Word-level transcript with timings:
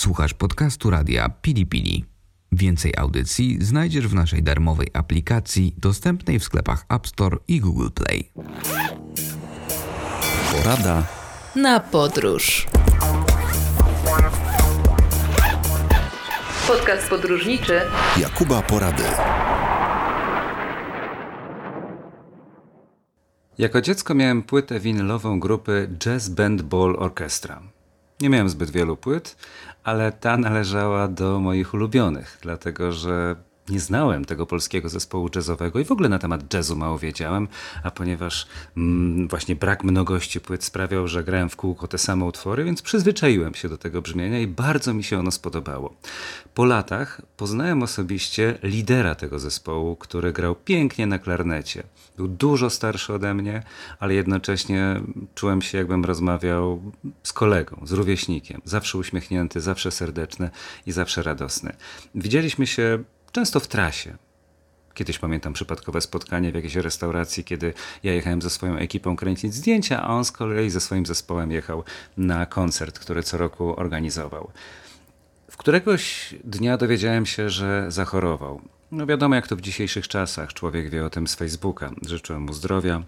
Słuchasz 0.00 0.34
podcastu 0.34 0.90
radia 0.90 1.28
Pili 1.28 1.66
Pili. 1.66 2.04
Więcej 2.52 2.92
audycji 2.96 3.58
znajdziesz 3.60 4.08
w 4.08 4.14
naszej 4.14 4.42
darmowej 4.42 4.88
aplikacji 4.92 5.74
dostępnej 5.78 6.38
w 6.38 6.44
sklepach 6.44 6.84
App 6.88 7.06
Store 7.06 7.38
i 7.48 7.60
Google 7.60 7.88
Play. 7.94 8.32
Porada 10.52 11.06
na 11.56 11.80
podróż. 11.80 12.66
Podcast 16.66 17.08
podróżniczy 17.08 17.80
Jakuba 18.20 18.62
Porady. 18.62 19.04
Jako 23.58 23.80
dziecko 23.80 24.14
miałem 24.14 24.42
płytę 24.42 24.80
winylową 24.80 25.40
grupy 25.40 25.88
Jazz 25.98 26.28
Band 26.28 26.62
Ball 26.62 26.96
Orchestra. 26.98 27.79
Nie 28.20 28.30
miałem 28.30 28.48
zbyt 28.48 28.70
wielu 28.70 28.96
płyt, 28.96 29.36
ale 29.84 30.12
ta 30.12 30.36
należała 30.36 31.08
do 31.08 31.40
moich 31.40 31.74
ulubionych, 31.74 32.38
dlatego 32.42 32.92
że 32.92 33.36
nie 33.70 33.80
znałem 33.80 34.24
tego 34.24 34.46
polskiego 34.46 34.88
zespołu 34.88 35.28
jazzowego 35.34 35.80
i 35.80 35.84
w 35.84 35.92
ogóle 35.92 36.08
na 36.08 36.18
temat 36.18 36.54
jazzu 36.54 36.76
mało 36.76 36.98
wiedziałem, 36.98 37.48
a 37.82 37.90
ponieważ 37.90 38.46
mm, 38.76 39.28
właśnie 39.28 39.56
brak 39.56 39.84
mnogości 39.84 40.40
płyt 40.40 40.64
sprawiał, 40.64 41.08
że 41.08 41.24
grałem 41.24 41.48
w 41.48 41.56
kółko 41.56 41.88
te 41.88 41.98
same 41.98 42.24
utwory, 42.24 42.64
więc 42.64 42.82
przyzwyczaiłem 42.82 43.54
się 43.54 43.68
do 43.68 43.78
tego 43.78 44.02
brzmienia 44.02 44.40
i 44.40 44.46
bardzo 44.46 44.94
mi 44.94 45.04
się 45.04 45.18
ono 45.18 45.30
spodobało. 45.30 45.94
Po 46.54 46.64
latach 46.64 47.22
poznałem 47.36 47.82
osobiście 47.82 48.58
lidera 48.62 49.14
tego 49.14 49.38
zespołu, 49.38 49.96
który 49.96 50.32
grał 50.32 50.54
pięknie 50.54 51.06
na 51.06 51.18
klarnecie. 51.18 51.82
Był 52.16 52.28
dużo 52.28 52.70
starszy 52.70 53.14
ode 53.14 53.34
mnie, 53.34 53.62
ale 53.98 54.14
jednocześnie 54.14 55.00
czułem 55.34 55.62
się, 55.62 55.78
jakbym 55.78 56.04
rozmawiał 56.04 56.82
z 57.22 57.32
kolegą, 57.32 57.80
z 57.84 57.92
rówieśnikiem. 57.92 58.60
Zawsze 58.64 58.98
uśmiechnięty, 58.98 59.60
zawsze 59.60 59.90
serdeczny 59.90 60.50
i 60.86 60.92
zawsze 60.92 61.22
radosny. 61.22 61.72
Widzieliśmy 62.14 62.66
się 62.66 63.04
często 63.32 63.60
w 63.60 63.68
trasie. 63.68 64.16
Kiedyś 64.94 65.18
pamiętam 65.18 65.52
przypadkowe 65.52 66.00
spotkanie 66.00 66.52
w 66.52 66.54
jakiejś 66.54 66.74
restauracji, 66.74 67.44
kiedy 67.44 67.74
ja 68.02 68.12
jechałem 68.14 68.42
ze 68.42 68.50
swoją 68.50 68.76
ekipą 68.76 69.16
kręcić 69.16 69.54
zdjęcia, 69.54 70.02
a 70.02 70.08
on 70.08 70.24
z 70.24 70.32
kolei 70.32 70.70
ze 70.70 70.80
swoim 70.80 71.06
zespołem 71.06 71.52
jechał 71.52 71.84
na 72.16 72.46
koncert, 72.46 72.98
który 72.98 73.22
co 73.22 73.38
roku 73.38 73.80
organizował. 73.80 74.50
W 75.50 75.56
któregoś 75.56 76.34
dnia 76.44 76.76
dowiedziałem 76.76 77.26
się, 77.26 77.50
że 77.50 77.86
zachorował. 77.88 78.60
No 78.92 79.06
wiadomo, 79.06 79.34
jak 79.34 79.46
to 79.46 79.56
w 79.56 79.60
dzisiejszych 79.60 80.08
czasach. 80.08 80.54
Człowiek 80.54 80.90
wie 80.90 81.04
o 81.04 81.10
tym 81.10 81.26
z 81.26 81.34
Facebooka. 81.34 81.90
Życzyłem 82.06 82.42
mu 82.42 82.52
zdrowia, 82.52 83.02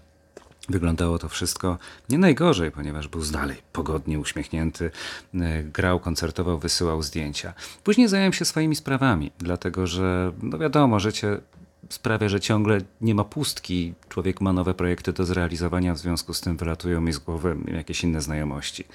Wyglądało 0.69 1.19
to 1.19 1.29
wszystko 1.29 1.77
nie 2.09 2.17
najgorzej, 2.17 2.71
ponieważ 2.71 3.07
był 3.07 3.21
dalej 3.21 3.57
pogodnie 3.73 4.19
uśmiechnięty, 4.19 4.91
e, 5.33 5.63
grał, 5.63 5.99
koncertował, 5.99 6.59
wysyłał 6.59 7.03
zdjęcia. 7.03 7.53
Później 7.83 8.07
zająłem 8.07 8.33
się 8.33 8.45
swoimi 8.45 8.75
sprawami, 8.75 9.31
dlatego 9.39 9.87
że, 9.87 10.31
no 10.41 10.57
wiadomo, 10.57 10.99
życie 10.99 11.37
sprawia, 11.89 12.29
że 12.29 12.39
ciągle 12.39 12.81
nie 13.01 13.15
ma 13.15 13.23
pustki. 13.23 13.93
Człowiek 14.09 14.41
ma 14.41 14.53
nowe 14.53 14.73
projekty 14.73 15.13
do 15.13 15.25
zrealizowania, 15.25 15.93
w 15.93 15.97
związku 15.97 16.33
z 16.33 16.41
tym 16.41 16.57
wylatują 16.57 17.01
mi 17.01 17.13
z 17.13 17.17
głowy 17.19 17.57
jakieś 17.67 18.03
inne 18.03 18.21
znajomości. 18.21 18.85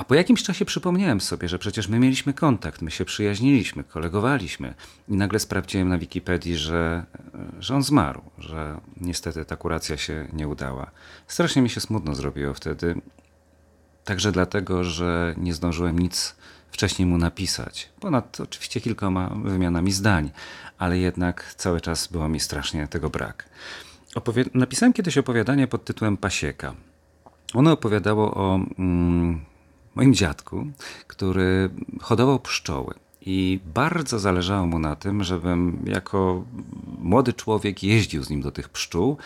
A 0.00 0.04
po 0.04 0.14
jakimś 0.14 0.42
czasie 0.42 0.64
przypomniałem 0.64 1.20
sobie, 1.20 1.48
że 1.48 1.58
przecież 1.58 1.88
my 1.88 1.98
mieliśmy 1.98 2.34
kontakt, 2.34 2.82
my 2.82 2.90
się 2.90 3.04
przyjaźniliśmy, 3.04 3.84
kolegowaliśmy. 3.84 4.74
I 5.08 5.16
nagle 5.16 5.38
sprawdziłem 5.38 5.88
na 5.88 5.98
Wikipedii, 5.98 6.56
że, 6.56 7.04
że 7.58 7.74
on 7.74 7.82
zmarł, 7.82 8.22
że 8.38 8.80
niestety 8.96 9.44
ta 9.44 9.56
kuracja 9.56 9.96
się 9.96 10.28
nie 10.32 10.48
udała. 10.48 10.90
Strasznie 11.26 11.62
mi 11.62 11.70
się 11.70 11.80
smutno 11.80 12.14
zrobiło 12.14 12.54
wtedy. 12.54 13.00
Także 14.04 14.32
dlatego, 14.32 14.84
że 14.84 15.34
nie 15.36 15.54
zdążyłem 15.54 15.98
nic 15.98 16.36
wcześniej 16.70 17.06
mu 17.06 17.18
napisać. 17.18 17.88
Ponad 18.00 18.40
oczywiście 18.40 18.80
kilkoma 18.80 19.30
wymianami 19.44 19.92
zdań, 19.92 20.30
ale 20.78 20.98
jednak 20.98 21.54
cały 21.54 21.80
czas 21.80 22.06
było 22.06 22.28
mi 22.28 22.40
strasznie 22.40 22.88
tego 22.88 23.10
brak. 23.10 23.48
Opowie 24.14 24.44
napisałem 24.54 24.92
kiedyś 24.92 25.18
opowiadanie 25.18 25.66
pod 25.66 25.84
tytułem 25.84 26.16
Pasieka. 26.16 26.74
Ono 27.54 27.72
opowiadało 27.72 28.34
o 28.34 28.60
mm, 28.78 29.49
moim 29.94 30.14
dziadku, 30.14 30.66
który 31.06 31.70
hodował 32.00 32.38
pszczoły. 32.38 32.94
I 33.20 33.60
bardzo 33.74 34.18
zależało 34.18 34.66
mu 34.66 34.78
na 34.78 34.96
tym, 34.96 35.24
żebym 35.24 35.82
jako 35.86 36.44
młody 36.98 37.32
człowiek 37.32 37.82
jeździł 37.82 38.22
z 38.22 38.30
nim 38.30 38.40
do 38.40 38.50
tych 38.50 38.68
pszczół, 38.68 39.16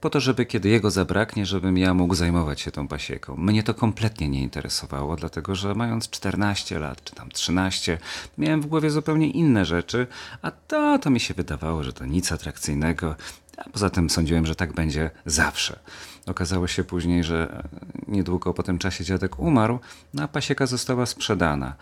po 0.00 0.10
to, 0.10 0.20
żeby 0.20 0.46
kiedy 0.46 0.68
jego 0.68 0.90
zabraknie, 0.90 1.46
żebym 1.46 1.78
ja 1.78 1.94
mógł 1.94 2.14
zajmować 2.14 2.60
się 2.60 2.70
tą 2.70 2.88
pasieką. 2.88 3.36
Mnie 3.36 3.62
to 3.62 3.74
kompletnie 3.74 4.28
nie 4.28 4.42
interesowało, 4.42 5.16
dlatego 5.16 5.54
że 5.54 5.74
mając 5.74 6.10
14 6.10 6.78
lat, 6.78 7.04
czy 7.04 7.14
tam 7.14 7.30
13, 7.30 7.98
miałem 8.38 8.60
w 8.62 8.66
głowie 8.66 8.90
zupełnie 8.90 9.30
inne 9.30 9.64
rzeczy, 9.64 10.06
a 10.42 10.50
to, 10.50 10.98
to 10.98 11.10
mi 11.10 11.20
się 11.20 11.34
wydawało, 11.34 11.82
że 11.82 11.92
to 11.92 12.06
nic 12.06 12.32
atrakcyjnego. 12.32 13.14
A 13.56 13.68
poza 13.70 13.90
tym 13.90 14.10
sądziłem, 14.10 14.46
że 14.46 14.54
tak 14.54 14.72
będzie 14.72 15.10
zawsze. 15.26 15.78
Okazało 16.26 16.66
się 16.66 16.84
później, 16.84 17.24
że 17.24 17.68
niedługo 18.08 18.54
po 18.54 18.62
tym 18.62 18.78
czasie 18.78 19.04
dziadek 19.04 19.38
umarł, 19.38 19.78
no 20.14 20.22
a 20.22 20.28
pasieka 20.28 20.66
została 20.66 21.06
sprzedana. 21.06 21.76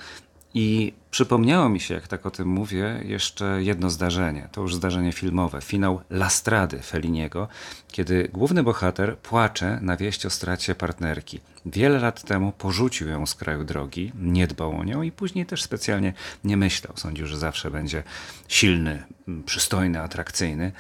I 0.54 0.92
przypomniało 1.10 1.68
mi 1.68 1.80
się, 1.80 1.94
jak 1.94 2.08
tak 2.08 2.26
o 2.26 2.30
tym 2.30 2.48
mówię, 2.48 3.00
jeszcze 3.04 3.62
jedno 3.62 3.90
zdarzenie. 3.90 4.48
To 4.52 4.60
już 4.60 4.74
zdarzenie 4.74 5.12
filmowe. 5.12 5.60
Finał 5.60 6.00
Lastrady 6.10 6.78
Feliniego, 6.78 7.48
kiedy 7.88 8.28
główny 8.32 8.62
bohater 8.62 9.18
płacze 9.18 9.78
na 9.82 9.96
wieść 9.96 10.26
o 10.26 10.30
stracie 10.30 10.74
partnerki. 10.74 11.40
Wiele 11.66 11.98
lat 11.98 12.22
temu 12.22 12.52
porzucił 12.52 13.08
ją 13.08 13.26
z 13.26 13.34
kraju 13.34 13.64
drogi, 13.64 14.12
nie 14.20 14.46
dbał 14.46 14.76
o 14.76 14.84
nią 14.84 15.02
i 15.02 15.12
później 15.12 15.46
też 15.46 15.62
specjalnie 15.62 16.12
nie 16.44 16.56
myślał. 16.56 16.92
Sądził, 16.96 17.26
że 17.26 17.36
zawsze 17.36 17.70
będzie 17.70 18.02
silny, 18.48 19.02
przystojny, 19.46 20.00
atrakcyjny. 20.00 20.72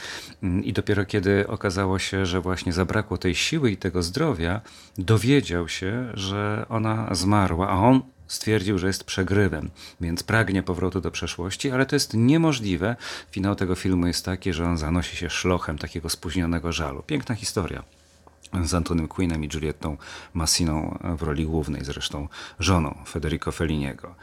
I 0.62 0.72
dopiero 0.72 1.04
kiedy 1.04 1.48
okazało 1.48 1.98
się, 1.98 2.26
że 2.26 2.40
właśnie 2.40 2.72
zabrakło 2.72 3.18
tej 3.18 3.34
siły 3.34 3.70
i 3.70 3.76
tego 3.76 4.02
zdrowia, 4.02 4.60
dowiedział 4.98 5.68
się, 5.68 6.10
że 6.14 6.66
ona 6.68 7.14
zmarła, 7.14 7.68
a 7.68 7.74
on 7.74 8.02
stwierdził, 8.34 8.78
że 8.78 8.86
jest 8.86 9.04
przegrywem, 9.04 9.70
więc 10.00 10.22
pragnie 10.22 10.62
powrotu 10.62 11.00
do 11.00 11.10
przeszłości, 11.10 11.70
ale 11.70 11.86
to 11.86 11.96
jest 11.96 12.14
niemożliwe. 12.14 12.96
Finał 13.30 13.54
tego 13.54 13.74
filmu 13.74 14.06
jest 14.06 14.24
taki, 14.24 14.52
że 14.52 14.66
on 14.66 14.78
zanosi 14.78 15.16
się 15.16 15.30
szlochem 15.30 15.78
takiego 15.78 16.08
spóźnionego 16.08 16.72
żalu. 16.72 17.02
Piękna 17.02 17.34
historia 17.34 17.82
z 18.64 18.74
Antonym 18.74 19.08
Queenem 19.08 19.44
i 19.44 19.48
Julietą 19.54 19.96
Massiną 20.34 20.98
w 21.18 21.22
roli 21.22 21.46
głównej, 21.46 21.84
zresztą 21.84 22.28
żoną 22.58 22.98
Federico 23.08 23.52
Felliniego. 23.52 24.14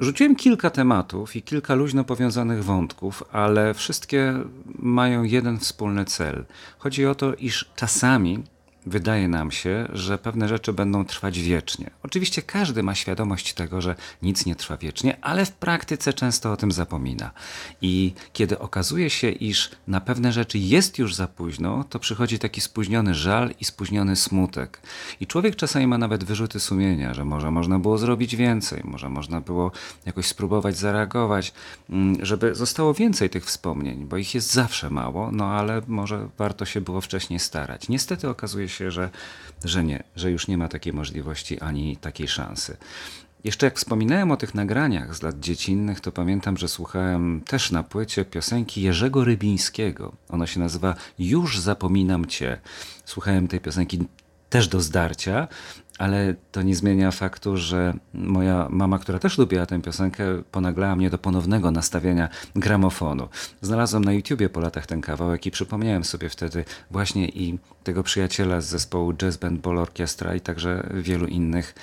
Rzuciłem 0.00 0.36
kilka 0.36 0.70
tematów 0.70 1.36
i 1.36 1.42
kilka 1.42 1.74
luźno 1.74 2.04
powiązanych 2.04 2.64
wątków, 2.64 3.22
ale 3.32 3.74
wszystkie 3.74 4.34
mają 4.78 5.22
jeden 5.22 5.58
wspólny 5.58 6.04
cel. 6.04 6.44
Chodzi 6.78 7.06
o 7.06 7.14
to, 7.14 7.34
iż 7.34 7.70
czasami 7.76 8.44
wydaje 8.86 9.28
nam 9.28 9.50
się, 9.50 9.88
że 9.92 10.18
pewne 10.18 10.48
rzeczy 10.48 10.72
będą 10.72 11.04
trwać 11.04 11.40
wiecznie. 11.40 11.90
Oczywiście 12.02 12.42
każdy 12.42 12.82
ma 12.82 12.94
świadomość 12.94 13.54
tego, 13.54 13.80
że 13.80 13.94
nic 14.22 14.46
nie 14.46 14.56
trwa 14.56 14.76
wiecznie, 14.76 15.16
ale 15.20 15.46
w 15.46 15.52
praktyce 15.52 16.12
często 16.12 16.52
o 16.52 16.56
tym 16.56 16.72
zapomina. 16.72 17.30
I 17.80 18.12
kiedy 18.32 18.58
okazuje 18.58 19.10
się, 19.10 19.30
iż 19.30 19.70
na 19.86 20.00
pewne 20.00 20.32
rzeczy 20.32 20.58
jest 20.58 20.98
już 20.98 21.14
za 21.14 21.26
późno, 21.26 21.84
to 21.84 21.98
przychodzi 21.98 22.38
taki 22.38 22.60
spóźniony 22.60 23.14
żal 23.14 23.50
i 23.60 23.64
spóźniony 23.64 24.16
smutek. 24.16 24.80
I 25.20 25.26
człowiek 25.26 25.56
czasami 25.56 25.86
ma 25.86 25.98
nawet 25.98 26.24
wyrzuty 26.24 26.60
sumienia, 26.60 27.14
że 27.14 27.24
może 27.24 27.50
można 27.50 27.78
było 27.78 27.98
zrobić 27.98 28.36
więcej, 28.36 28.80
może 28.84 29.08
można 29.08 29.40
było 29.40 29.70
jakoś 30.06 30.26
spróbować 30.26 30.76
zareagować, 30.76 31.52
mm, 31.90 32.24
żeby 32.24 32.54
zostało 32.54 32.94
więcej 32.94 33.30
tych 33.30 33.44
wspomnień, 33.44 34.04
bo 34.04 34.16
ich 34.16 34.34
jest 34.34 34.52
zawsze 34.52 34.90
mało, 34.90 35.30
no 35.32 35.44
ale 35.44 35.82
może 35.86 36.28
warto 36.38 36.64
się 36.64 36.80
było 36.80 37.00
wcześniej 37.00 37.38
starać. 37.38 37.88
Niestety 37.88 38.28
okazuje 38.28 38.68
się, 38.68 38.71
się, 38.72 38.90
że, 38.90 39.10
że 39.64 39.84
nie, 39.84 40.02
że 40.16 40.30
już 40.30 40.48
nie 40.48 40.58
ma 40.58 40.68
takiej 40.68 40.92
możliwości 40.92 41.60
ani 41.60 41.96
takiej 41.96 42.28
szansy. 42.28 42.76
Jeszcze 43.44 43.66
jak 43.66 43.76
wspominałem 43.76 44.30
o 44.30 44.36
tych 44.36 44.54
nagraniach 44.54 45.14
z 45.14 45.22
lat 45.22 45.40
dziecinnych, 45.40 46.00
to 46.00 46.12
pamiętam, 46.12 46.56
że 46.56 46.68
słuchałem 46.68 47.40
też 47.46 47.70
na 47.70 47.82
płycie 47.82 48.24
piosenki 48.24 48.82
Jerzego 48.82 49.24
Rybińskiego. 49.24 50.12
Ona 50.28 50.46
się 50.46 50.60
nazywa 50.60 50.94
Już 51.18 51.58
zapominam 51.58 52.26
cię. 52.26 52.60
Słuchałem 53.04 53.48
tej 53.48 53.60
piosenki 53.60 53.98
też 54.50 54.68
do 54.68 54.80
zdarcia, 54.80 55.48
ale 56.02 56.34
to 56.52 56.62
nie 56.62 56.74
zmienia 56.74 57.10
faktu, 57.10 57.56
że 57.56 57.94
moja 58.14 58.68
mama, 58.70 58.98
która 58.98 59.18
też 59.18 59.38
lubiła 59.38 59.66
tę 59.66 59.82
piosenkę, 59.82 60.42
ponaglała 60.50 60.96
mnie 60.96 61.10
do 61.10 61.18
ponownego 61.18 61.70
nastawienia 61.70 62.28
gramofonu. 62.56 63.28
Znalazłem 63.60 64.04
na 64.04 64.12
YouTubie 64.12 64.48
po 64.48 64.60
latach 64.60 64.86
ten 64.86 65.00
kawałek 65.00 65.46
i 65.46 65.50
przypomniałem 65.50 66.04
sobie 66.04 66.28
wtedy 66.28 66.64
właśnie 66.90 67.28
i 67.28 67.58
tego 67.84 68.02
przyjaciela 68.02 68.60
z 68.60 68.66
zespołu 68.66 69.14
Jazz 69.14 69.36
Band 69.36 69.60
Ball 69.60 69.78
Orchestra 69.78 70.34
i 70.34 70.40
także 70.40 70.88
wielu 70.94 71.26
innych 71.26 71.74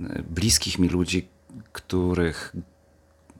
e, 0.00 0.22
bliskich 0.22 0.78
mi 0.78 0.88
ludzi, 0.88 1.28
których 1.72 2.56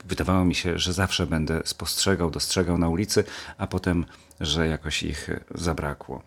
wydawało 0.05 0.45
mi 0.45 0.55
się, 0.55 0.79
że 0.79 0.93
zawsze 0.93 1.27
będę 1.27 1.61
spostrzegał, 1.65 2.31
dostrzegał 2.31 2.77
na 2.77 2.89
ulicy, 2.89 3.23
a 3.57 3.67
potem, 3.67 4.05
że 4.39 4.67
jakoś 4.67 5.03
ich 5.03 5.29
zabrakło. 5.55 6.21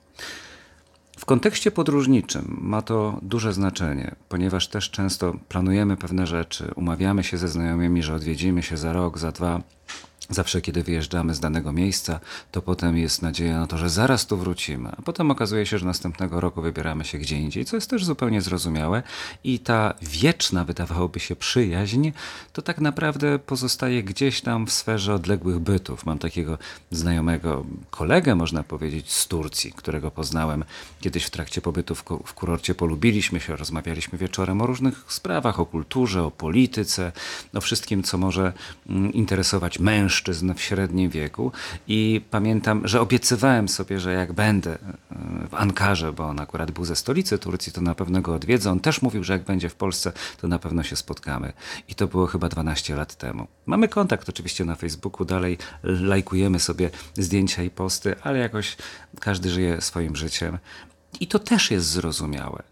Kontekście 1.25 1.71
podróżniczym 1.71 2.59
ma 2.61 2.83
to 2.83 3.19
duże 3.23 3.53
znaczenie, 3.53 4.15
ponieważ 4.29 4.69
też 4.69 4.91
często 4.91 5.35
planujemy 5.49 5.97
pewne 5.97 6.27
rzeczy, 6.27 6.71
umawiamy 6.77 7.25
się 7.25 7.39
ze 7.39 7.49
znajomymi, 7.49 8.03
że 8.03 8.15
odwiedzimy 8.15 8.63
się 8.63 8.77
za 8.77 8.93
rok, 8.93 9.19
za 9.19 9.33
dwa, 9.33 9.63
Zawsze, 10.31 10.61
kiedy 10.61 10.83
wyjeżdżamy 10.83 11.35
z 11.35 11.41
danego 11.41 11.73
miejsca, 11.73 12.21
to 12.53 12.63
potem 12.63 12.97
jest 12.97 13.23
nadzieja 13.23 13.59
na 13.61 13.67
to, 13.67 13.79
że 13.79 13.91
zaraz 13.91 14.27
tu 14.27 14.37
wrócimy, 14.37 14.91
a 14.99 15.03
potem 15.03 15.31
okazuje 15.31 15.67
się, 15.67 15.79
że 15.79 15.87
następnego 15.87 16.41
roku 16.41 16.63
wybieramy 16.63 17.05
się 17.05 17.19
gdzie 17.19 17.37
indziej, 17.37 17.65
co 17.65 17.77
jest 17.77 17.91
też 17.91 18.05
zupełnie 18.05 18.41
zrozumiałe. 18.43 19.03
I 19.45 19.59
ta 19.59 19.95
wieczna, 20.03 20.65
wydawałoby 20.65 21.21
się, 21.21 21.37
przyjaźń, 21.37 22.11
to 22.53 22.63
tak 22.63 22.81
naprawdę 22.81 23.39
pozostaje 23.39 24.03
gdzieś 24.03 24.41
tam 24.41 24.67
w 24.67 24.73
sferze 24.73 25.15
odległych 25.15 25.59
bytów. 25.59 26.07
Mam 26.07 26.19
takiego 26.19 26.59
znajomego 26.91 27.65
kolegę, 27.91 28.35
można 28.35 28.63
powiedzieć, 28.63 29.13
z 29.13 29.29
Turcji, 29.29 29.73
którego 29.73 30.11
poznałem 30.11 30.65
kiedyś 31.01 31.25
w 31.25 31.31
trakcie 31.31 31.61
pobytu 31.61 31.95
w, 31.95 32.05
w 32.25 32.35
kurorcie. 32.35 32.75
Polubiliśmy 32.75 33.41
się, 33.41 33.57
rozmawialiśmy 33.57 34.19
wieczorem 34.19 34.63
o 34.63 34.67
różnych 34.67 35.05
sprawach, 35.09 35.61
o 35.61 35.67
kulturze, 35.67 36.25
o 36.25 36.31
polityce, 36.31 37.13
o 37.55 37.61
wszystkim, 37.61 38.03
co 38.03 38.19
może 38.19 38.53
mm, 38.89 39.13
interesować 39.13 39.79
mężczyzn 39.79 40.18
mężczyzn 40.19 40.55
w 40.55 40.63
średnim 40.63 41.11
wieku 41.11 41.53
i 41.89 42.21
pamiętam, 42.31 42.89
że 42.89 43.01
obiecywałem 43.01 43.69
sobie, 43.69 44.01
że 44.01 44.13
jak 44.13 44.33
będę 44.33 44.73
e, 44.73 44.79
w 45.51 45.55
Ankarze, 45.55 46.13
bo 46.13 46.25
on 46.25 46.41
akurat 46.41 46.71
był 46.71 46.85
ze 46.85 46.97
stolicy 46.97 47.39
Turcji, 47.39 47.73
to 47.73 47.81
na 47.81 47.95
pewno 47.95 48.21
go 48.21 48.35
odwiedzę. 48.35 48.71
On 48.71 48.81
też 48.81 49.03
mówił, 49.03 49.25
że 49.25 49.33
jak 49.33 49.45
będzie 49.45 49.69
w 49.69 49.75
Polsce, 49.75 50.13
to 50.41 50.49
na 50.49 50.59
pewno 50.59 50.83
się 50.83 50.97
spotkamy. 50.97 51.53
I 51.89 51.95
to 51.95 52.07
było 52.07 52.27
chyba 52.27 52.49
12 52.49 52.95
lat 52.95 53.15
temu. 53.15 53.47
Mamy 53.67 53.89
kontakt 53.89 54.29
oczywiście 54.29 54.65
na 54.65 54.75
Facebooku, 54.75 55.25
dalej 55.25 55.59
lajkujemy 55.83 56.61
sobie 56.61 56.91
zdjęcia 57.15 57.63
i 57.63 57.71
posty, 57.71 58.17
ale 58.23 58.39
jakoś 58.39 58.77
każdy 59.21 59.51
żyje 59.51 59.81
swoim 59.81 60.17
życiem. 60.17 60.59
I 61.21 61.27
to 61.27 61.39
też 61.39 61.71
jest 61.71 61.87
zrozumiałe. 61.87 62.63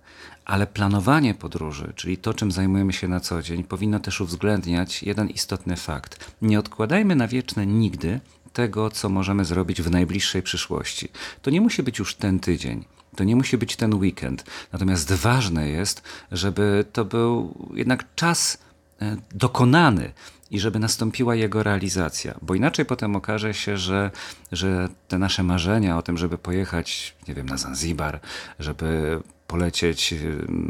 Ale 0.47 0.67
planowanie 0.67 1.35
podróży, 1.35 1.93
czyli 1.97 2.19
to, 2.19 2.35
czym 2.35 2.53
zajmujemy 2.53 2.93
się 2.93 3.09
na 3.09 3.21
co 3.21 3.43
dzień, 3.43 3.65
powinno 3.65 4.01
też 4.01 4.21
uwzględniać 4.21 5.03
jeden 5.03 5.29
istotny 5.29 5.77
fakt. 5.77 6.33
Nie 6.43 6.59
odkładajmy 6.59 7.17
na 7.17 7.29
wieczne 7.29 7.67
nigdy 7.67 8.21
tego, 8.53 8.91
co 8.91 9.09
możemy 9.09 9.45
zrobić 9.45 9.83
w 9.83 9.91
najbliższej 9.91 10.43
przyszłości. 10.43 11.09
To 11.43 11.51
nie 11.51 11.61
musi 11.61 11.83
być 11.83 11.99
już 11.99 12.15
ten 12.15 12.41
tydzień. 12.41 12.85
To 13.17 13.25
nie 13.25 13.37
musi 13.37 13.59
być 13.59 13.77
ten 13.77 13.95
weekend. 13.95 14.45
Natomiast 14.73 15.13
ważne 15.13 15.69
jest, 15.69 16.03
żeby 16.33 16.85
to 16.93 17.05
był 17.05 17.55
jednak 17.75 18.05
czas 18.15 18.59
e, 19.01 19.17
dokonany 19.35 20.13
i 20.51 20.61
żeby 20.61 20.79
nastąpiła 20.79 21.35
jego 21.35 21.63
realizacja, 21.63 22.35
bo 22.43 22.55
inaczej 22.55 22.85
potem 22.85 23.17
okaże 23.17 23.55
się, 23.55 23.77
że, 23.77 24.11
że 24.53 24.89
te 25.09 25.19
nasze 25.19 25.43
marzenia 25.43 25.99
o 25.99 26.03
tym, 26.03 26.19
żeby 26.19 26.39
pojechać, 26.39 27.17
nie 27.29 27.35
wiem, 27.35 27.49
na 27.49 27.57
Zanzibar, 27.57 28.21
żeby 28.59 29.21
polecieć 29.47 30.15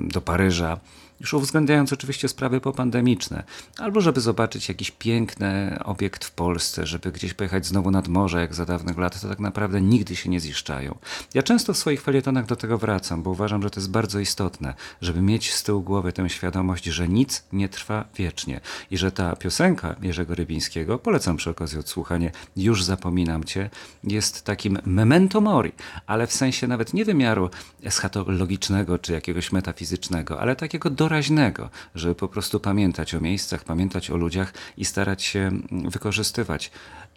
do 0.08 0.20
Paryża, 0.20 0.81
już 1.20 1.34
uwzględniając 1.34 1.92
oczywiście 1.92 2.28
sprawy 2.28 2.60
popandemiczne, 2.60 3.44
albo 3.78 4.00
żeby 4.00 4.20
zobaczyć 4.20 4.68
jakiś 4.68 4.90
piękny 4.90 5.78
obiekt 5.84 6.24
w 6.24 6.30
Polsce, 6.30 6.86
żeby 6.86 7.12
gdzieś 7.12 7.34
pojechać 7.34 7.66
znowu 7.66 7.90
nad 7.90 8.08
morze, 8.08 8.40
jak 8.40 8.54
za 8.54 8.64
dawnych 8.66 8.98
lat, 8.98 9.20
to 9.20 9.28
tak 9.28 9.38
naprawdę 9.38 9.80
nigdy 9.80 10.16
się 10.16 10.30
nie 10.30 10.40
ziszczają. 10.40 10.98
Ja 11.34 11.42
często 11.42 11.72
w 11.72 11.78
swoich 11.78 12.02
felietonach 12.02 12.46
do 12.46 12.56
tego 12.56 12.78
wracam, 12.78 13.22
bo 13.22 13.30
uważam, 13.30 13.62
że 13.62 13.70
to 13.70 13.80
jest 13.80 13.90
bardzo 13.90 14.18
istotne, 14.18 14.74
żeby 15.00 15.22
mieć 15.22 15.54
z 15.54 15.62
tyłu 15.62 15.82
głowy 15.82 16.12
tę 16.12 16.30
świadomość, 16.30 16.84
że 16.84 17.08
nic 17.08 17.44
nie 17.52 17.68
trwa 17.68 18.04
wiecznie 18.16 18.60
i 18.90 18.98
że 18.98 19.12
ta 19.12 19.36
piosenka 19.36 19.96
Jerzego 20.02 20.34
Rybińskiego, 20.34 20.98
polecam 20.98 21.36
przy 21.36 21.50
okazji 21.50 21.78
odsłuchanie, 21.78 22.32
już 22.56 22.84
zapominam 22.84 23.44
cię, 23.44 23.70
jest 24.04 24.44
takim 24.44 24.78
memento 24.84 25.40
mori, 25.40 25.72
ale 26.06 26.26
w 26.26 26.32
sensie 26.32 26.66
nawet 26.66 26.94
nie 26.94 27.04
wymiaru 27.04 27.50
eschatologicznego 27.82 28.98
czy 28.98 29.12
jakiegoś 29.12 29.52
metafizycznego, 29.52 30.40
ale 30.40 30.56
takiego 30.56 30.90
do 30.90 31.05
doraźnego, 31.06 31.70
żeby 31.94 32.14
po 32.14 32.28
prostu 32.28 32.60
pamiętać 32.60 33.14
o 33.14 33.20
miejscach, 33.20 33.64
pamiętać 33.64 34.10
o 34.10 34.16
ludziach 34.16 34.52
i 34.76 34.84
starać 34.84 35.22
się 35.22 35.40
mm, 35.40 35.90
wykorzystywać. 35.90 36.70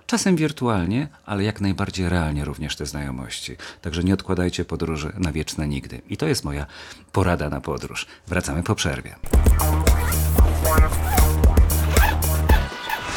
Czasem 0.06 0.36
wirtualnie, 0.36 1.07
ale 1.25 1.44
jak 1.44 1.62
najbardziej 1.62 2.09
realnie 2.09 2.45
również 2.45 2.75
te 2.75 2.86
znajomości. 2.86 3.56
Także 3.81 4.03
nie 4.03 4.13
odkładajcie 4.13 4.65
podróży 4.65 5.13
na 5.18 5.31
wieczne 5.31 5.68
nigdy. 5.68 6.01
I 6.09 6.18
to 6.18 6.27
jest 6.27 6.44
moja 6.44 6.65
porada 7.12 7.50
na 7.50 7.62
podróż. 7.62 8.06
Wracamy 8.27 8.63
po 8.63 8.75
przerwie. 8.75 9.15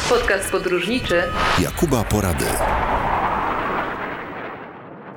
Podcast 0.08 0.50
podróżniczy 0.50 1.22
Jakuba 1.58 2.04
Porady. 2.04 2.46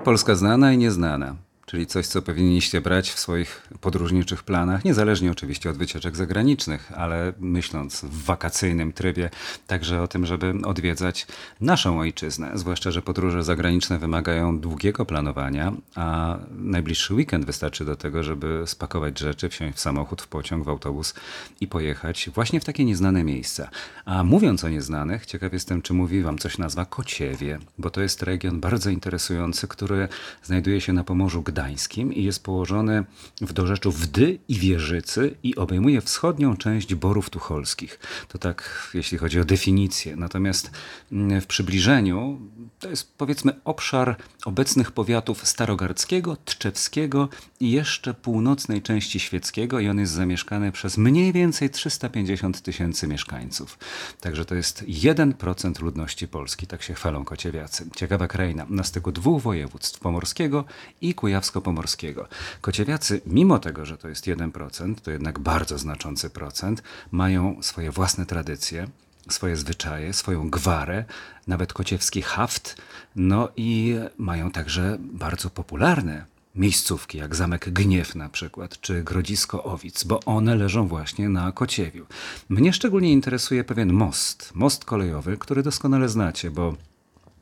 Polska 0.03 0.35
znana 0.35 0.73
i 0.73 0.77
nieznana 0.77 1.44
czyli 1.65 1.87
coś, 1.87 2.07
co 2.07 2.21
powinniście 2.21 2.81
brać 2.81 3.11
w 3.11 3.19
swoich 3.19 3.67
podróżniczych 3.81 4.43
planach, 4.43 4.85
niezależnie 4.85 5.31
oczywiście 5.31 5.69
od 5.69 5.77
wycieczek 5.77 6.15
zagranicznych, 6.15 6.91
ale 6.95 7.33
myśląc 7.39 8.01
w 8.01 8.23
wakacyjnym 8.23 8.93
trybie 8.93 9.29
także 9.67 10.01
o 10.01 10.07
tym, 10.07 10.25
żeby 10.25 10.53
odwiedzać 10.65 11.27
naszą 11.61 11.99
ojczyznę. 11.99 12.51
Zwłaszcza, 12.53 12.91
że 12.91 13.01
podróże 13.01 13.43
zagraniczne 13.43 13.99
wymagają 13.99 14.59
długiego 14.59 15.05
planowania, 15.05 15.73
a 15.95 16.37
najbliższy 16.51 17.13
weekend 17.13 17.45
wystarczy 17.45 17.85
do 17.85 17.95
tego, 17.95 18.23
żeby 18.23 18.63
spakować 18.65 19.19
rzeczy, 19.19 19.49
wsiąść 19.49 19.77
w 19.77 19.79
samochód, 19.79 20.21
w 20.21 20.27
pociąg, 20.27 20.65
w 20.65 20.69
autobus 20.69 21.13
i 21.61 21.67
pojechać 21.67 22.29
właśnie 22.33 22.59
w 22.59 22.65
takie 22.65 22.85
nieznane 22.85 23.23
miejsca. 23.23 23.69
A 24.05 24.23
mówiąc 24.23 24.63
o 24.63 24.69
nieznanych, 24.69 25.25
ciekaw 25.25 25.53
jestem, 25.53 25.81
czy 25.81 25.93
mówi 25.93 26.21
wam 26.21 26.37
coś 26.37 26.57
nazwa 26.57 26.85
Kociewie, 26.85 27.59
bo 27.77 27.89
to 27.89 28.01
jest 28.01 28.23
region 28.23 28.59
bardzo 28.59 28.89
interesujący, 28.89 29.67
który 29.67 30.07
znajduje 30.43 30.81
się 30.81 30.93
na 30.93 31.03
Pomorzu 31.03 31.41
Gdańskim 31.41 31.54
Gdańskim 31.55 32.13
i 32.13 32.23
jest 32.23 32.43
położony 32.43 33.03
w 33.41 33.53
dorzeczu 33.53 33.91
Wdy 33.91 34.39
i 34.47 34.55
Wieżycy 34.55 35.35
i 35.43 35.55
obejmuje 35.55 36.01
wschodnią 36.01 36.57
część 36.57 36.95
Borów 36.95 37.29
Tucholskich. 37.29 37.99
To 38.27 38.37
tak, 38.37 38.89
jeśli 38.93 39.17
chodzi 39.17 39.39
o 39.39 39.45
definicję. 39.45 40.15
Natomiast 40.15 40.71
mm, 41.11 41.41
w 41.41 41.47
przybliżeniu 41.47 42.39
to 42.79 42.89
jest 42.89 43.17
powiedzmy 43.17 43.53
obszar 43.63 44.15
obecnych 44.45 44.91
powiatów 44.91 45.47
Starogardzkiego, 45.47 46.37
Tczewskiego 46.45 47.29
i 47.59 47.71
jeszcze 47.71 48.13
północnej 48.13 48.81
części 48.81 49.19
Świeckiego 49.19 49.79
i 49.79 49.89
on 49.89 49.99
jest 49.99 50.13
zamieszkany 50.13 50.71
przez 50.71 50.97
mniej 50.97 51.33
więcej 51.33 51.69
350 51.69 52.61
tysięcy 52.61 53.07
mieszkańców. 53.07 53.77
Także 54.21 54.45
to 54.45 54.55
jest 54.55 54.83
1% 54.83 55.81
ludności 55.81 56.27
Polski, 56.27 56.67
tak 56.67 56.83
się 56.83 56.93
chwalą 56.93 57.25
kociewiacy. 57.25 57.89
Ciekawa 57.95 58.27
kraina 58.27 58.65
na 58.69 58.83
styku 58.83 59.11
dwóch 59.11 59.41
województw, 59.41 59.99
pomorskiego 59.99 60.65
i 61.01 61.13
kujawsko-pomorskiego. 61.51 62.27
Kociewiacy, 62.61 63.21
mimo 63.25 63.59
tego, 63.59 63.85
że 63.85 63.97
to 63.97 64.07
jest 64.07 64.25
1%, 64.25 64.95
to 64.95 65.11
jednak 65.11 65.39
bardzo 65.39 65.77
znaczący 65.77 66.29
procent, 66.29 66.83
mają 67.11 67.57
swoje 67.61 67.91
własne 67.91 68.25
tradycje, 68.25 68.87
swoje 69.29 69.55
zwyczaje, 69.55 70.13
swoją 70.13 70.49
gwarę, 70.49 71.05
nawet 71.47 71.73
kociewski 71.73 72.21
haft, 72.21 72.75
no 73.15 73.49
i 73.57 73.95
mają 74.17 74.51
także 74.51 74.97
bardzo 74.99 75.49
popularne 75.49 76.25
miejscówki, 76.55 77.17
jak 77.17 77.35
Zamek 77.35 77.69
Gniew 77.69 78.15
na 78.15 78.29
przykład, 78.29 78.81
czy 78.81 79.03
Grodzisko 79.03 79.63
Owic, 79.63 80.03
bo 80.03 80.19
one 80.25 80.55
leżą 80.55 80.87
właśnie 80.87 81.29
na 81.29 81.51
Kociewiu. 81.51 82.05
Mnie 82.49 82.73
szczególnie 82.73 83.11
interesuje 83.11 83.63
pewien 83.63 83.93
most, 83.93 84.51
most 84.53 84.85
kolejowy, 84.85 85.37
który 85.37 85.63
doskonale 85.63 86.09
znacie, 86.09 86.51
bo 86.51 86.75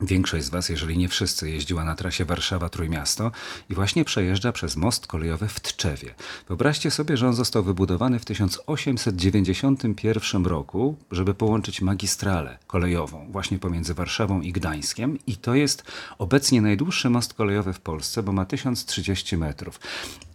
Większość 0.06 0.44
z 0.44 0.48
Was, 0.48 0.68
jeżeli 0.68 0.98
nie 0.98 1.08
wszyscy, 1.08 1.50
jeździła 1.50 1.84
na 1.84 1.94
trasie 1.94 2.24
Warszawa-Trójmiasto 2.24 3.30
i 3.70 3.74
właśnie 3.74 4.04
przejeżdża 4.04 4.52
przez 4.52 4.76
most 4.76 5.06
kolejowy 5.06 5.48
w 5.48 5.60
Tczewie. 5.60 6.14
Wyobraźcie 6.48 6.90
sobie, 6.90 7.16
że 7.16 7.28
on 7.28 7.34
został 7.34 7.62
wybudowany 7.62 8.18
w 8.18 8.24
1891 8.24 10.46
roku, 10.46 10.96
żeby 11.10 11.34
połączyć 11.34 11.80
magistralę 11.80 12.58
kolejową 12.66 13.28
właśnie 13.30 13.58
pomiędzy 13.58 13.94
Warszawą 13.94 14.40
i 14.40 14.52
Gdańskiem 14.52 15.18
i 15.26 15.36
to 15.36 15.54
jest 15.54 15.82
obecnie 16.18 16.62
najdłuższy 16.62 17.10
most 17.10 17.34
kolejowy 17.34 17.72
w 17.72 17.80
Polsce, 17.80 18.22
bo 18.22 18.32
ma 18.32 18.44
1030 18.44 19.36
metrów. 19.36 19.80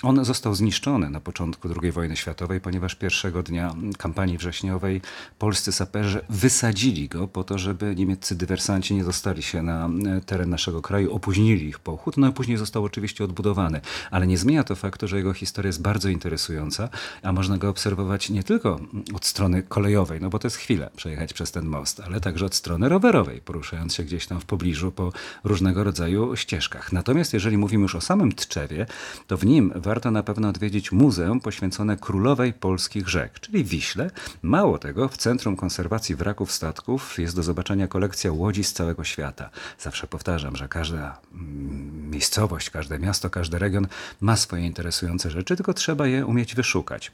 On 0.03 0.25
został 0.25 0.55
zniszczony 0.55 1.09
na 1.09 1.19
początku 1.19 1.69
II 1.81 1.91
wojny 1.91 2.15
światowej, 2.15 2.61
ponieważ 2.61 2.95
pierwszego 2.95 3.43
dnia 3.43 3.75
kampanii 3.97 4.37
wrześniowej 4.37 5.01
polscy 5.39 5.71
saperzy 5.71 6.21
wysadzili 6.29 7.07
go 7.07 7.27
po 7.27 7.43
to, 7.43 7.57
żeby 7.57 7.95
niemieccy 7.95 8.35
dywersanci 8.35 8.95
nie 8.95 9.03
dostali 9.03 9.43
się 9.43 9.58
na 9.63 9.89
e, 10.17 10.21
teren 10.21 10.49
naszego 10.49 10.81
kraju, 10.81 11.13
opóźnili 11.13 11.67
ich 11.67 11.79
pochód, 11.79 12.17
no 12.17 12.27
i 12.27 12.31
później 12.31 12.57
został 12.57 12.83
oczywiście 12.83 13.23
odbudowany. 13.23 13.81
Ale 14.11 14.27
nie 14.27 14.37
zmienia 14.37 14.63
to 14.63 14.75
faktu, 14.75 15.07
że 15.07 15.17
jego 15.17 15.33
historia 15.33 15.67
jest 15.67 15.81
bardzo 15.81 16.09
interesująca, 16.09 16.89
a 17.23 17.31
można 17.31 17.57
go 17.57 17.69
obserwować 17.69 18.29
nie 18.29 18.43
tylko 18.43 18.79
od 19.13 19.25
strony 19.25 19.63
kolejowej, 19.63 20.21
no 20.21 20.29
bo 20.29 20.39
to 20.39 20.47
jest 20.47 20.57
chwilę 20.57 20.89
przejechać 20.95 21.33
przez 21.33 21.51
ten 21.51 21.65
most, 21.65 21.99
ale 21.99 22.21
także 22.21 22.45
od 22.45 22.55
strony 22.55 22.89
rowerowej, 22.89 23.41
poruszając 23.41 23.95
się 23.95 24.03
gdzieś 24.03 24.27
tam 24.27 24.39
w 24.39 24.45
pobliżu 24.45 24.91
po 24.91 25.11
różnego 25.43 25.83
rodzaju 25.83 26.35
ścieżkach. 26.35 26.93
Natomiast 26.93 27.33
jeżeli 27.33 27.57
mówimy 27.57 27.81
już 27.81 27.95
o 27.95 28.01
samym 28.01 28.31
Tczewie, 28.31 28.85
to 29.27 29.37
w 29.37 29.45
nim 29.45 29.73
warto 29.75 30.11
na 30.11 30.23
pewno 30.23 30.49
odwiedzić 30.49 30.91
muzeum 30.91 31.39
poświęcone 31.39 31.97
królowej 31.97 32.53
polskich 32.53 33.09
rzek, 33.09 33.39
czyli 33.39 33.63
Wiśle. 33.63 34.11
Mało 34.41 34.77
tego, 34.77 35.07
w 35.07 35.17
Centrum 35.17 35.55
Konserwacji 35.55 36.15
Wraków 36.15 36.51
Statków 36.51 37.19
jest 37.19 37.35
do 37.35 37.43
zobaczenia 37.43 37.87
kolekcja 37.87 38.31
łodzi 38.31 38.63
z 38.63 38.73
całego 38.73 39.03
świata. 39.03 39.38
Świata. 39.39 39.49
Zawsze 39.79 40.07
powtarzam, 40.07 40.55
że 40.55 40.67
każda 40.67 41.17
mm, 41.33 42.11
miejscowość, 42.11 42.69
każde 42.69 42.99
miasto, 42.99 43.29
każdy 43.29 43.59
region 43.59 43.87
ma 44.21 44.35
swoje 44.35 44.65
interesujące 44.65 45.31
rzeczy, 45.31 45.55
tylko 45.55 45.73
trzeba 45.73 46.07
je 46.07 46.25
umieć 46.25 46.55
wyszukać. 46.55 47.11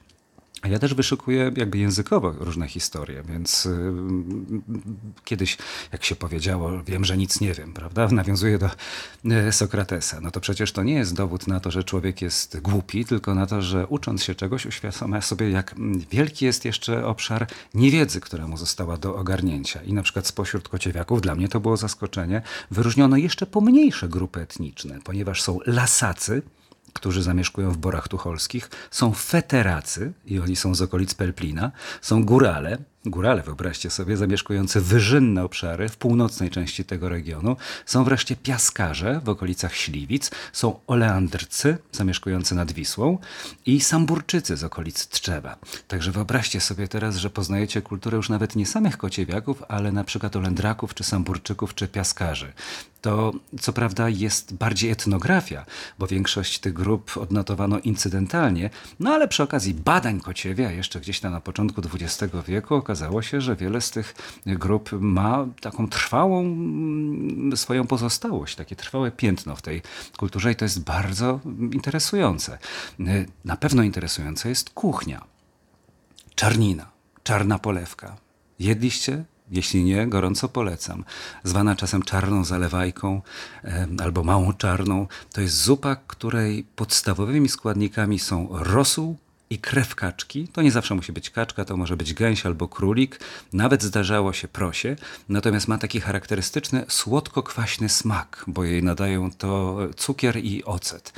A 0.65 0.67
ja 0.67 0.79
też 0.79 0.93
wyszukuję 0.93 1.51
jakby 1.57 1.77
językowo 1.77 2.31
różne 2.31 2.67
historie, 2.67 3.23
więc 3.23 3.65
y, 3.65 3.93
kiedyś, 5.23 5.57
jak 5.91 6.03
się 6.03 6.15
powiedziało, 6.15 6.83
wiem, 6.83 7.05
że 7.05 7.17
nic 7.17 7.41
nie 7.41 7.53
wiem, 7.53 7.73
prawda? 7.73 8.07
Nawiązuję 8.11 8.57
do 8.57 8.69
y, 9.49 9.51
Sokratesa. 9.51 10.21
No 10.21 10.31
to 10.31 10.39
przecież 10.39 10.71
to 10.71 10.83
nie 10.83 10.93
jest 10.93 11.15
dowód 11.15 11.47
na 11.47 11.59
to, 11.59 11.71
że 11.71 11.83
człowiek 11.83 12.21
jest 12.21 12.59
głupi, 12.59 13.05
tylko 13.05 13.35
na 13.35 13.45
to, 13.45 13.61
że 13.61 13.87
ucząc 13.87 14.23
się 14.23 14.35
czegoś 14.35 14.65
uświadamia 14.65 15.21
sobie, 15.21 15.49
jak 15.49 15.75
wielki 16.11 16.45
jest 16.45 16.65
jeszcze 16.65 17.05
obszar 17.05 17.47
niewiedzy, 17.73 18.21
która 18.21 18.47
mu 18.47 18.57
została 18.57 18.97
do 18.97 19.15
ogarnięcia. 19.15 19.83
I 19.83 19.93
na 19.93 20.03
przykład 20.03 20.27
spośród 20.27 20.69
kociewiaków, 20.69 21.21
dla 21.21 21.35
mnie 21.35 21.49
to 21.49 21.59
było 21.59 21.77
zaskoczenie, 21.77 22.41
wyróżniono 22.71 23.17
jeszcze 23.17 23.45
pomniejsze 23.45 24.09
grupy 24.09 24.41
etniczne, 24.41 24.99
ponieważ 25.03 25.41
są 25.41 25.59
lasacy, 25.65 26.41
którzy 26.95 27.23
zamieszkują 27.23 27.71
w 27.71 27.77
Borach 27.77 28.07
Tucholskich, 28.07 28.69
są 28.91 29.13
feteracy, 29.13 30.13
i 30.25 30.39
oni 30.39 30.55
są 30.55 30.75
z 30.75 30.81
okolic 30.81 31.13
Pelplina, 31.13 31.71
są 32.01 32.25
górale, 32.25 32.77
Górale, 33.05 33.41
wyobraźcie 33.41 33.89
sobie, 33.89 34.17
zamieszkujące 34.17 34.81
wyżynne 34.81 35.43
obszary 35.43 35.89
w 35.89 35.97
północnej 35.97 36.49
części 36.49 36.85
tego 36.85 37.09
regionu. 37.09 37.55
Są 37.85 38.03
wreszcie 38.03 38.35
piaskarze 38.35 39.21
w 39.23 39.29
okolicach 39.29 39.75
Śliwic, 39.75 40.31
są 40.53 40.79
oleandrcy 40.87 41.77
zamieszkujący 41.91 42.55
nad 42.55 42.71
Wisłą 42.71 43.17
i 43.65 43.81
samburczycy 43.81 44.57
z 44.57 44.63
okolic 44.63 45.07
Tczewa. 45.07 45.57
Także 45.87 46.11
wyobraźcie 46.11 46.61
sobie 46.61 46.87
teraz, 46.87 47.15
że 47.15 47.29
poznajecie 47.29 47.81
kulturę 47.81 48.17
już 48.17 48.29
nawet 48.29 48.55
nie 48.55 48.65
samych 48.65 48.97
kociewiaków, 48.97 49.63
ale 49.67 49.91
na 49.91 50.03
przykład 50.03 50.35
olendraków, 50.35 50.93
czy 50.93 51.03
samburczyków, 51.03 51.75
czy 51.75 51.87
piaskarzy. 51.87 52.53
To 53.01 53.33
co 53.61 53.73
prawda 53.73 54.09
jest 54.09 54.53
bardziej 54.53 54.91
etnografia, 54.91 55.65
bo 55.99 56.07
większość 56.07 56.59
tych 56.59 56.73
grup 56.73 57.17
odnotowano 57.17 57.79
incydentalnie, 57.79 58.69
no 58.99 59.13
ale 59.13 59.27
przy 59.27 59.43
okazji 59.43 59.73
badań 59.73 60.19
kociewia 60.19 60.71
jeszcze 60.71 60.99
gdzieś 60.99 61.19
tam 61.19 61.31
na 61.31 61.41
początku 61.41 61.81
XX 61.93 62.33
wieku 62.47 62.75
okazało 62.95 63.21
się, 63.21 63.41
że 63.41 63.55
wiele 63.55 63.81
z 63.81 63.91
tych 63.91 64.15
grup 64.45 64.89
ma 64.91 65.45
taką 65.61 65.87
trwałą 65.87 66.41
mm, 66.41 67.57
swoją 67.57 67.87
pozostałość, 67.87 68.55
takie 68.55 68.75
trwałe 68.75 69.11
piętno 69.11 69.55
w 69.55 69.61
tej 69.61 69.81
kulturze 70.17 70.51
i 70.51 70.55
to 70.55 70.65
jest 70.65 70.83
bardzo 70.83 71.39
interesujące. 71.71 72.57
Na 73.45 73.57
pewno 73.57 73.83
interesująca 73.83 74.49
jest 74.49 74.69
kuchnia. 74.69 75.25
Czarnina, 76.35 76.91
czarna 77.23 77.59
polewka. 77.59 78.17
Jedliście? 78.59 79.25
Jeśli 79.51 79.83
nie, 79.83 80.07
gorąco 80.07 80.49
polecam. 80.49 81.03
Zwana 81.43 81.75
czasem 81.75 82.01
czarną 82.03 82.45
zalewajką 82.45 83.21
albo 84.03 84.23
małą 84.23 84.53
czarną, 84.53 85.07
to 85.33 85.41
jest 85.41 85.63
zupa, 85.63 85.95
której 85.95 86.63
podstawowymi 86.75 87.49
składnikami 87.49 88.19
są 88.19 88.47
rosół, 88.51 89.17
i 89.49 89.57
krew 89.57 89.95
kaczki. 89.95 90.47
To 90.47 90.61
nie 90.61 90.71
zawsze 90.71 90.95
musi 90.95 91.13
być 91.13 91.29
kaczka, 91.29 91.65
to 91.65 91.77
może 91.77 91.97
być 91.97 92.13
gęś 92.13 92.45
albo 92.45 92.67
królik. 92.67 93.19
Nawet 93.53 93.83
zdarzało 93.83 94.33
się 94.33 94.47
prosie, 94.47 94.95
natomiast 95.29 95.67
ma 95.67 95.77
taki 95.77 96.01
charakterystyczny 96.01 96.85
słodko-kwaśny 96.87 97.89
smak, 97.89 98.43
bo 98.47 98.63
jej 98.63 98.83
nadają 98.83 99.31
to 99.31 99.77
cukier 99.95 100.37
i 100.37 100.63
ocet. 100.63 101.13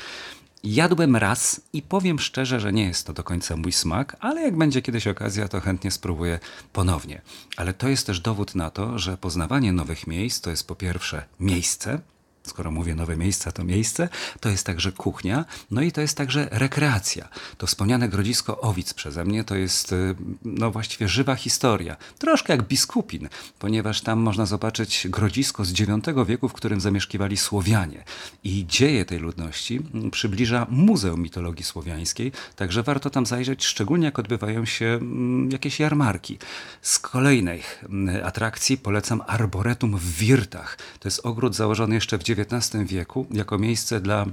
Jadłem 0.63 1.15
raz 1.15 1.61
i 1.73 1.81
powiem 1.81 2.19
szczerze, 2.19 2.59
że 2.59 2.73
nie 2.73 2.83
jest 2.83 3.07
to 3.07 3.13
do 3.13 3.23
końca 3.23 3.57
mój 3.57 3.71
smak, 3.71 4.17
ale 4.19 4.41
jak 4.41 4.57
będzie 4.57 4.81
kiedyś 4.81 5.07
okazja, 5.07 5.47
to 5.47 5.61
chętnie 5.61 5.91
spróbuję 5.91 6.39
ponownie. 6.73 7.21
Ale 7.57 7.73
to 7.73 7.87
jest 7.87 8.07
też 8.07 8.19
dowód 8.19 8.55
na 8.55 8.69
to, 8.69 8.99
że 8.99 9.17
poznawanie 9.17 9.73
nowych 9.73 10.07
miejsc 10.07 10.41
to 10.41 10.49
jest 10.49 10.67
po 10.67 10.75
pierwsze 10.75 11.25
miejsce, 11.39 11.99
skoro 12.47 12.71
mówię 12.71 12.95
nowe 12.95 13.17
miejsca, 13.17 13.51
to 13.51 13.63
miejsce, 13.63 14.09
to 14.39 14.49
jest 14.49 14.65
także 14.65 14.91
kuchnia, 14.91 15.45
no 15.71 15.81
i 15.81 15.91
to 15.91 16.01
jest 16.01 16.17
także 16.17 16.47
rekreacja. 16.51 17.29
To 17.57 17.67
wspomniane 17.67 18.09
grodzisko 18.09 18.61
Owic 18.61 18.93
przeze 18.93 19.25
mnie 19.25 19.43
to 19.43 19.55
jest 19.55 19.91
y, 19.91 20.15
no 20.45 20.71
właściwie 20.71 21.07
żywa 21.07 21.35
historia. 21.35 21.97
Troszkę 22.17 22.53
jak 22.53 22.63
biskupin, 22.63 23.29
ponieważ 23.59 24.01
tam 24.01 24.19
można 24.19 24.45
zobaczyć 24.45 25.07
grodzisko 25.09 25.65
z 25.65 25.79
IX 25.79 25.89
wieku, 26.27 26.49
w 26.49 26.53
którym 26.53 26.81
zamieszkiwali 26.81 27.37
Słowianie. 27.37 28.03
I 28.43 28.65
dzieje 28.67 29.05
tej 29.05 29.19
ludności 29.19 29.79
mm, 29.93 30.11
przybliża 30.11 30.67
Muzeum 30.69 31.21
Mitologii 31.21 31.65
Słowiańskiej, 31.65 32.31
także 32.55 32.83
warto 32.83 33.09
tam 33.09 33.25
zajrzeć, 33.25 33.65
szczególnie 33.65 34.05
jak 34.05 34.19
odbywają 34.19 34.65
się 34.65 34.85
mm, 34.85 35.51
jakieś 35.51 35.79
jarmarki. 35.79 36.37
Z 36.81 36.99
kolejnych 36.99 37.83
mm, 37.89 38.25
atrakcji 38.25 38.77
polecam 38.77 39.21
Arboretum 39.27 39.97
w 39.97 40.17
Wirtach. 40.17 40.77
To 40.99 41.07
jest 41.07 41.25
ogród 41.25 41.55
założony 41.55 41.95
jeszcze 41.95 42.17
w 42.17 42.23
XIX 42.37 42.89
wieku 42.89 43.27
jako 43.31 43.57
miejsce 43.57 43.99
dla 44.01 44.25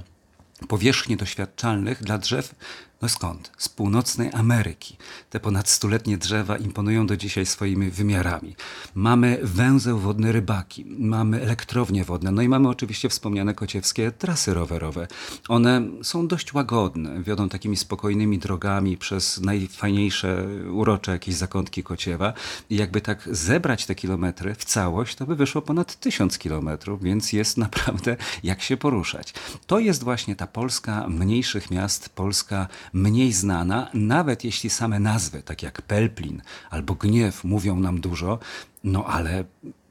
powierzchni 0.67 1.17
doświadczalnych 1.17 2.03
dla 2.03 2.17
drzew 2.17 2.55
no 3.05 3.09
skąd? 3.09 3.51
Z 3.57 3.69
północnej 3.69 4.29
Ameryki. 4.33 4.97
Te 5.29 5.39
ponad 5.39 5.69
stuletnie 5.69 6.17
drzewa 6.17 6.57
imponują 6.57 7.07
do 7.07 7.17
dzisiaj 7.17 7.45
swoimi 7.45 7.89
wymiarami. 7.89 8.55
Mamy 8.95 9.39
węzeł 9.43 9.99
wodny 9.99 10.31
Rybaki, 10.31 10.85
mamy 10.85 11.41
elektrownie 11.41 12.05
wodne, 12.05 12.31
no 12.31 12.41
i 12.41 12.49
mamy 12.49 12.69
oczywiście 12.69 13.09
wspomniane 13.09 13.53
kociewskie 13.53 14.11
trasy 14.11 14.53
rowerowe. 14.53 15.07
One 15.47 15.81
są 16.03 16.27
dość 16.27 16.53
łagodne, 16.53 17.23
wiodą 17.23 17.49
takimi 17.49 17.77
spokojnymi 17.77 18.39
drogami 18.39 18.97
przez 18.97 19.41
najfajniejsze, 19.41 20.47
urocze 20.71 21.11
jakieś 21.11 21.35
zakątki 21.35 21.83
Kociewa. 21.83 22.33
I 22.69 22.75
jakby 22.75 23.01
tak 23.01 23.29
zebrać 23.31 23.85
te 23.85 23.95
kilometry 23.95 24.55
w 24.55 24.65
całość, 24.65 25.15
to 25.15 25.25
by 25.25 25.35
wyszło 25.35 25.61
ponad 25.61 25.99
tysiąc 25.99 26.37
kilometrów, 26.37 27.03
więc 27.03 27.33
jest 27.33 27.57
naprawdę 27.57 28.17
jak 28.43 28.61
się 28.61 28.77
poruszać. 28.77 29.33
To 29.67 29.79
jest 29.79 30.03
właśnie 30.03 30.35
ta 30.35 30.47
Polska 30.47 31.07
mniejszych 31.07 31.71
miast, 31.71 32.09
Polska 32.09 32.67
mniej 32.95 33.33
znana, 33.33 33.89
nawet 33.93 34.43
jeśli 34.43 34.69
same 34.69 34.99
nazwy, 34.99 35.43
tak 35.43 35.63
jak 35.63 35.81
Pelplin 35.81 36.41
albo 36.69 36.95
Gniew, 36.95 37.43
mówią 37.43 37.79
nam 37.79 38.01
dużo, 38.01 38.39
no 38.85 39.05
ale 39.05 39.43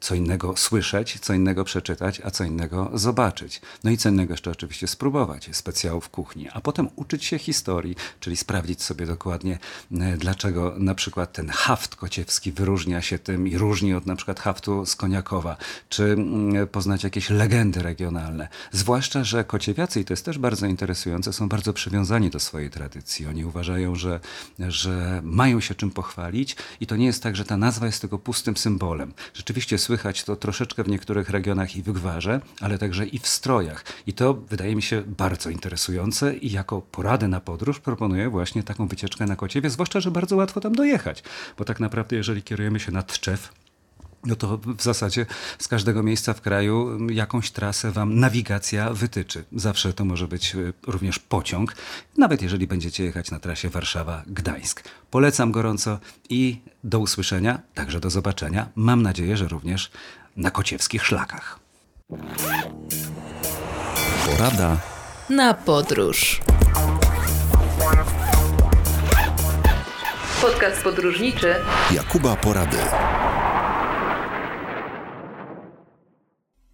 co 0.04 0.14
innego 0.14 0.56
słyszeć, 0.56 1.18
co 1.20 1.34
innego 1.34 1.64
przeczytać, 1.64 2.20
a 2.24 2.30
co 2.30 2.44
innego 2.44 2.90
zobaczyć. 2.94 3.60
No 3.84 3.90
i 3.90 3.96
co 3.96 4.08
innego 4.08 4.32
jeszcze 4.32 4.50
oczywiście 4.50 4.86
spróbować 4.86 5.48
specjałów 5.52 6.08
kuchni, 6.08 6.48
a 6.52 6.60
potem 6.60 6.88
uczyć 6.96 7.24
się 7.24 7.38
historii, 7.38 7.96
czyli 8.20 8.36
sprawdzić 8.36 8.82
sobie 8.82 9.06
dokładnie, 9.06 9.58
e, 9.92 10.16
dlaczego 10.16 10.74
na 10.78 10.94
przykład 10.94 11.32
ten 11.32 11.48
haft 11.48 11.96
kociewski 11.96 12.52
wyróżnia 12.52 13.02
się 13.02 13.18
tym 13.18 13.48
i 13.48 13.58
różni 13.58 13.94
od 13.94 14.06
na 14.06 14.16
przykład 14.16 14.40
haftu 14.40 14.86
z 14.86 14.96
Koniakowa, 14.96 15.56
czy 15.88 16.04
mm, 16.04 16.68
poznać 16.68 17.04
jakieś 17.04 17.30
legendy 17.30 17.82
regionalne. 17.82 18.48
Zwłaszcza, 18.72 19.24
że 19.24 19.44
kociewiacy, 19.44 20.00
i 20.00 20.04
to 20.04 20.12
jest 20.12 20.24
też 20.24 20.38
bardzo 20.38 20.66
interesujące, 20.66 21.32
są 21.32 21.48
bardzo 21.48 21.72
przywiązani 21.72 22.30
do 22.30 22.40
swojej 22.40 22.70
tradycji. 22.70 23.26
Oni 23.26 23.44
uważają, 23.44 23.94
że, 23.94 24.20
że 24.58 25.20
mają 25.24 25.60
się 25.60 25.74
czym 25.74 25.90
pochwalić 25.90 26.56
i 26.80 26.86
to 26.86 26.96
nie 26.96 27.06
jest 27.06 27.22
tak, 27.22 27.36
że 27.36 27.44
ta 27.44 27.56
nazwa 27.56 27.86
jest 27.86 28.00
tylko 28.00 28.18
pustym 28.18 28.56
symbolem. 28.56 28.83
Rzeczywiście 29.34 29.78
słychać 29.78 29.94
słychać 29.94 30.24
to 30.24 30.36
troszeczkę 30.36 30.84
w 30.84 30.88
niektórych 30.88 31.30
regionach 31.30 31.76
i 31.76 31.82
w 31.82 31.92
gwarze, 31.92 32.40
ale 32.60 32.78
także 32.78 33.06
i 33.06 33.18
w 33.18 33.26
strojach. 33.26 33.84
I 34.06 34.12
to 34.12 34.34
wydaje 34.34 34.76
mi 34.76 34.82
się 34.82 35.02
bardzo 35.06 35.50
interesujące 35.50 36.36
i 36.36 36.52
jako 36.52 36.82
poradę 36.82 37.28
na 37.28 37.40
podróż 37.40 37.80
proponuję 37.80 38.28
właśnie 38.28 38.62
taką 38.62 38.88
wycieczkę 38.88 39.26
na 39.26 39.36
Kociewie, 39.36 39.70
zwłaszcza, 39.70 40.00
że 40.00 40.10
bardzo 40.10 40.36
łatwo 40.36 40.60
tam 40.60 40.74
dojechać, 40.74 41.22
bo 41.58 41.64
tak 41.64 41.80
naprawdę 41.80 42.16
jeżeli 42.16 42.42
kierujemy 42.42 42.80
się 42.80 42.92
na 42.92 43.02
Tczew, 43.02 43.52
no 44.26 44.36
to 44.36 44.58
w 44.58 44.82
zasadzie 44.82 45.26
z 45.58 45.68
każdego 45.68 46.02
miejsca 46.02 46.34
w 46.34 46.40
kraju 46.40 46.98
jakąś 47.10 47.50
trasę 47.50 47.90
wam 47.90 48.20
nawigacja 48.20 48.90
wytyczy. 48.90 49.44
Zawsze 49.52 49.92
to 49.92 50.04
może 50.04 50.28
być 50.28 50.54
y, 50.54 50.72
również 50.86 51.18
pociąg, 51.18 51.74
nawet 52.18 52.42
jeżeli 52.42 52.66
będziecie 52.66 53.04
jechać 53.04 53.30
na 53.30 53.38
trasie 53.38 53.70
Warszawa-Gdańsk. 53.70 54.82
Polecam 55.10 55.52
gorąco 55.52 55.98
i 56.28 56.60
do 56.84 56.98
usłyszenia, 56.98 57.58
także 57.74 58.00
do 58.00 58.10
zobaczenia. 58.10 58.68
Mam 58.76 59.02
nadzieję, 59.02 59.36
że 59.36 59.48
również 59.48 59.90
na 60.36 60.50
kociewskich 60.50 61.06
szlakach. 61.06 61.58
Porada 64.26 64.76
na 65.30 65.54
podróż. 65.54 66.40
Podcast 70.40 70.82
podróżniczy 70.82 71.54
Jakuba 71.90 72.36
Porady. 72.36 72.76